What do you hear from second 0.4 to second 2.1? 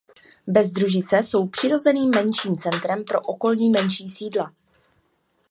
Bezdružice jsou přirozeným